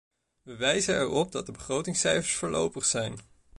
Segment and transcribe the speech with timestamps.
[0.41, 3.19] We wijzen erop dat de begrotingscijfers voorlopig zijn.